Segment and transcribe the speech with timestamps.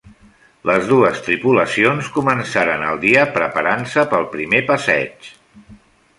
[0.69, 5.31] Les dues tripulacions començaren el dia preparant-se pel primer passeig.